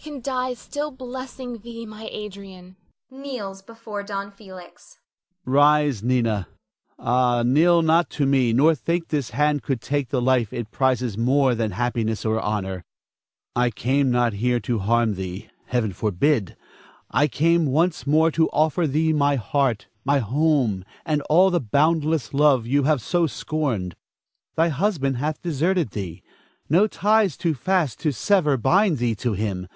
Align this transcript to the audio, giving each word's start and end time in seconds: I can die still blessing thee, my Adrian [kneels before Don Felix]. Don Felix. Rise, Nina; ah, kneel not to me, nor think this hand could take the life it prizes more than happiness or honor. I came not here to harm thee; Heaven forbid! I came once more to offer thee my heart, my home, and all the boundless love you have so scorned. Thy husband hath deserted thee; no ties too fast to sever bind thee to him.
I 0.00 0.02
can 0.02 0.22
die 0.22 0.54
still 0.54 0.90
blessing 0.90 1.58
thee, 1.58 1.84
my 1.84 2.08
Adrian 2.10 2.76
[kneels 3.10 3.60
before 3.60 4.02
Don 4.02 4.30
Felix]. 4.30 4.56
Don 4.72 4.72
Felix. 4.72 4.98
Rise, 5.44 6.02
Nina; 6.02 6.48
ah, 6.98 7.42
kneel 7.42 7.82
not 7.82 8.08
to 8.16 8.24
me, 8.24 8.54
nor 8.54 8.74
think 8.74 9.08
this 9.08 9.28
hand 9.30 9.62
could 9.62 9.82
take 9.82 10.08
the 10.08 10.22
life 10.22 10.54
it 10.54 10.70
prizes 10.70 11.18
more 11.18 11.54
than 11.54 11.72
happiness 11.72 12.24
or 12.24 12.40
honor. 12.40 12.82
I 13.54 13.68
came 13.70 14.10
not 14.10 14.32
here 14.32 14.58
to 14.60 14.78
harm 14.78 15.16
thee; 15.16 15.48
Heaven 15.66 15.92
forbid! 15.92 16.56
I 17.10 17.28
came 17.28 17.66
once 17.66 18.06
more 18.06 18.30
to 18.30 18.48
offer 18.54 18.86
thee 18.86 19.12
my 19.12 19.36
heart, 19.36 19.88
my 20.06 20.18
home, 20.20 20.82
and 21.04 21.20
all 21.28 21.50
the 21.50 21.60
boundless 21.60 22.32
love 22.32 22.66
you 22.66 22.84
have 22.84 23.02
so 23.02 23.26
scorned. 23.26 23.94
Thy 24.56 24.68
husband 24.70 25.18
hath 25.18 25.42
deserted 25.42 25.90
thee; 25.90 26.22
no 26.70 26.86
ties 26.86 27.36
too 27.36 27.52
fast 27.52 28.00
to 28.00 28.12
sever 28.12 28.56
bind 28.56 28.96
thee 28.96 29.14
to 29.16 29.34
him. 29.34 29.68